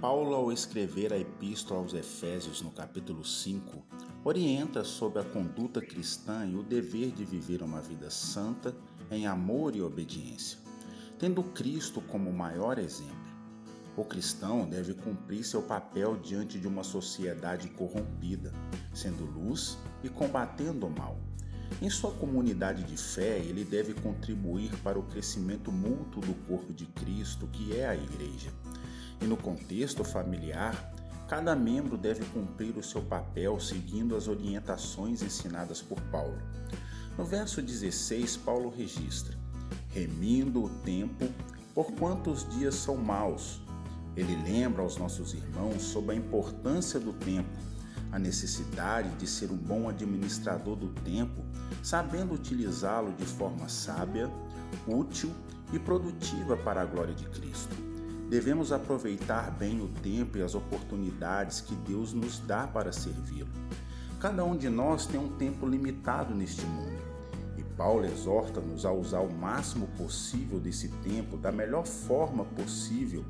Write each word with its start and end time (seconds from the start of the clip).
Paulo, 0.00 0.34
ao 0.34 0.52
escrever 0.52 1.10
a 1.10 1.18
Epístola 1.18 1.80
aos 1.80 1.94
Efésios, 1.94 2.60
no 2.60 2.70
capítulo 2.70 3.24
5, 3.24 3.82
orienta 4.22 4.84
sobre 4.84 5.20
a 5.20 5.24
conduta 5.24 5.80
cristã 5.80 6.44
e 6.44 6.54
o 6.54 6.62
dever 6.62 7.12
de 7.12 7.24
viver 7.24 7.62
uma 7.62 7.80
vida 7.80 8.10
santa 8.10 8.76
em 9.10 9.26
amor 9.26 9.74
e 9.74 9.80
obediência, 9.80 10.58
tendo 11.18 11.42
Cristo 11.42 12.02
como 12.02 12.30
maior 12.30 12.78
exemplo. 12.78 13.16
O 13.96 14.04
cristão 14.04 14.68
deve 14.68 14.92
cumprir 14.92 15.42
seu 15.42 15.62
papel 15.62 16.16
diante 16.16 16.60
de 16.60 16.68
uma 16.68 16.84
sociedade 16.84 17.70
corrompida, 17.70 18.52
sendo 18.92 19.24
luz 19.24 19.78
e 20.04 20.10
combatendo 20.10 20.86
o 20.86 20.90
mal. 20.90 21.18
Em 21.80 21.88
sua 21.88 22.12
comunidade 22.12 22.84
de 22.84 22.98
fé, 22.98 23.38
ele 23.38 23.64
deve 23.64 23.94
contribuir 23.94 24.70
para 24.82 24.98
o 24.98 25.02
crescimento 25.04 25.72
mútuo 25.72 26.20
do 26.20 26.34
corpo 26.46 26.72
de 26.74 26.84
Cristo, 26.84 27.46
que 27.46 27.74
é 27.74 27.88
a 27.88 27.96
Igreja 27.96 28.52
e 29.20 29.26
no 29.26 29.36
contexto 29.36 30.04
familiar, 30.04 30.92
cada 31.28 31.56
membro 31.56 31.96
deve 31.96 32.24
cumprir 32.26 32.76
o 32.76 32.82
seu 32.82 33.02
papel 33.02 33.58
seguindo 33.58 34.14
as 34.14 34.28
orientações 34.28 35.22
ensinadas 35.22 35.82
por 35.82 36.00
Paulo. 36.02 36.38
No 37.18 37.24
verso 37.24 37.62
16, 37.62 38.36
Paulo 38.38 38.70
registra: 38.70 39.36
remindo 39.88 40.64
o 40.64 40.68
tempo, 40.68 41.26
por 41.74 41.92
quantos 41.92 42.48
dias 42.50 42.74
são 42.74 42.96
maus. 42.96 43.60
Ele 44.16 44.34
lembra 44.44 44.82
aos 44.82 44.96
nossos 44.96 45.34
irmãos 45.34 45.82
sobre 45.82 46.14
a 46.14 46.18
importância 46.18 46.98
do 46.98 47.12
tempo, 47.12 47.50
a 48.10 48.18
necessidade 48.18 49.10
de 49.16 49.26
ser 49.26 49.50
um 49.50 49.56
bom 49.56 49.88
administrador 49.88 50.76
do 50.76 50.88
tempo, 51.02 51.44
sabendo 51.82 52.32
utilizá-lo 52.32 53.12
de 53.12 53.26
forma 53.26 53.68
sábia, 53.68 54.30
útil 54.86 55.30
e 55.72 55.78
produtiva 55.78 56.56
para 56.56 56.80
a 56.80 56.84
glória 56.86 57.14
de 57.14 57.26
Cristo. 57.28 57.75
Devemos 58.28 58.72
aproveitar 58.72 59.52
bem 59.52 59.80
o 59.80 59.88
tempo 60.02 60.36
e 60.36 60.42
as 60.42 60.54
oportunidades 60.54 61.60
que 61.60 61.74
Deus 61.74 62.12
nos 62.12 62.40
dá 62.40 62.66
para 62.66 62.92
servi-lo. 62.92 63.48
Cada 64.18 64.44
um 64.44 64.56
de 64.56 64.68
nós 64.68 65.06
tem 65.06 65.20
um 65.20 65.28
tempo 65.36 65.66
limitado 65.66 66.34
neste 66.34 66.64
mundo 66.66 67.16
e 67.56 67.62
Paulo 67.62 68.04
exorta-nos 68.04 68.84
a 68.84 68.92
usar 68.92 69.20
o 69.20 69.32
máximo 69.32 69.86
possível 69.96 70.58
desse 70.58 70.88
tempo 70.88 71.36
da 71.36 71.52
melhor 71.52 71.86
forma 71.86 72.44
possível 72.44 73.24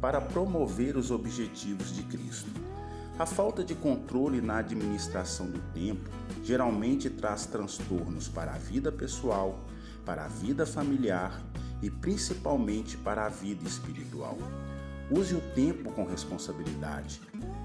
para 0.00 0.20
promover 0.20 0.96
os 0.96 1.10
objetivos 1.10 1.94
de 1.94 2.02
Cristo. 2.04 2.50
A 3.18 3.26
falta 3.26 3.64
de 3.64 3.74
controle 3.74 4.40
na 4.40 4.58
administração 4.58 5.50
do 5.50 5.58
tempo 5.72 6.08
geralmente 6.42 7.10
traz 7.10 7.46
transtornos 7.46 8.28
para 8.28 8.52
a 8.52 8.58
vida 8.58 8.92
pessoal, 8.92 9.64
para 10.04 10.24
a 10.24 10.28
vida 10.28 10.64
familiar 10.64 11.42
e 11.82 11.90
principalmente 11.90 12.96
para 12.96 13.26
a 13.26 13.28
vida 13.28 13.66
espiritual. 13.66 14.36
Use 15.10 15.34
o 15.34 15.40
tempo 15.54 15.90
com 15.92 16.04
responsabilidade. 16.04 17.20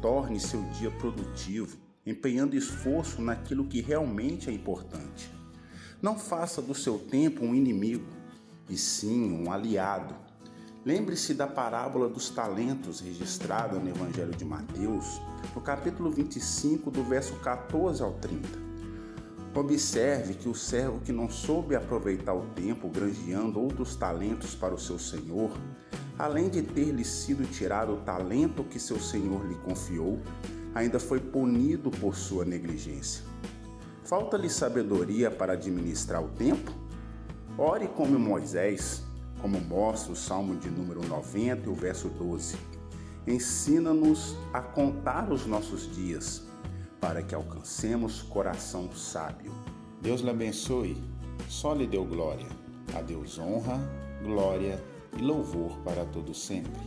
Torne 0.00 0.40
seu 0.40 0.62
dia 0.78 0.90
produtivo, 0.90 1.76
empenhando 2.04 2.56
esforço 2.56 3.20
naquilo 3.20 3.66
que 3.66 3.80
realmente 3.80 4.48
é 4.48 4.52
importante. 4.52 5.30
Não 6.00 6.18
faça 6.18 6.62
do 6.62 6.74
seu 6.74 6.98
tempo 6.98 7.44
um 7.44 7.54
inimigo, 7.54 8.06
e 8.68 8.76
sim 8.76 9.32
um 9.32 9.52
aliado. 9.52 10.14
Lembre-se 10.84 11.34
da 11.34 11.46
parábola 11.46 12.08
dos 12.08 12.30
talentos 12.30 13.00
registrada 13.00 13.78
no 13.78 13.88
Evangelho 13.88 14.32
de 14.32 14.44
Mateus, 14.44 15.20
no 15.54 15.60
capítulo 15.60 16.10
25, 16.10 16.90
do 16.90 17.02
verso 17.02 17.34
14 17.36 18.02
ao 18.02 18.12
30. 18.14 18.65
Observe 19.56 20.34
que 20.34 20.50
o 20.50 20.54
servo 20.54 21.00
que 21.00 21.10
não 21.10 21.30
soube 21.30 21.74
aproveitar 21.74 22.34
o 22.34 22.44
tempo 22.54 22.90
granjeando 22.90 23.58
outros 23.58 23.96
talentos 23.96 24.54
para 24.54 24.74
o 24.74 24.78
seu 24.78 24.98
senhor, 24.98 25.50
além 26.18 26.50
de 26.50 26.60
ter-lhe 26.60 27.06
sido 27.06 27.50
tirado 27.50 27.94
o 27.94 28.00
talento 28.02 28.62
que 28.62 28.78
seu 28.78 29.00
senhor 29.00 29.48
lhe 29.48 29.54
confiou, 29.54 30.20
ainda 30.74 31.00
foi 31.00 31.20
punido 31.20 31.90
por 31.90 32.14
sua 32.14 32.44
negligência. 32.44 33.24
Falta-lhe 34.04 34.50
sabedoria 34.50 35.30
para 35.30 35.54
administrar 35.54 36.22
o 36.22 36.28
tempo? 36.28 36.70
Ore 37.56 37.88
como 37.88 38.18
Moisés, 38.18 39.04
como 39.40 39.58
mostra 39.58 40.12
o 40.12 40.16
Salmo 40.16 40.54
de 40.56 40.68
número 40.68 41.02
90 41.08 41.66
e 41.66 41.72
o 41.72 41.74
verso 41.74 42.10
12. 42.10 42.58
Ensina-nos 43.26 44.36
a 44.52 44.60
contar 44.60 45.32
os 45.32 45.46
nossos 45.46 45.90
dias 45.96 46.46
para 47.00 47.22
que 47.22 47.34
alcancemos 47.34 48.22
coração 48.22 48.92
sábio. 48.92 49.52
Deus 50.00 50.20
lhe 50.20 50.30
abençoe, 50.30 50.96
só 51.48 51.74
lhe 51.74 51.86
deu 51.86 52.04
glória. 52.04 52.46
A 52.94 53.02
Deus 53.02 53.38
honra, 53.38 53.78
glória 54.22 54.82
e 55.16 55.22
louvor 55.22 55.78
para 55.78 56.04
todo 56.04 56.34
sempre. 56.34 56.80